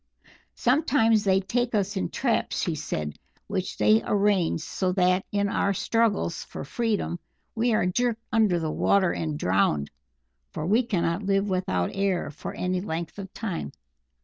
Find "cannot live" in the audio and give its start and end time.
10.81-11.47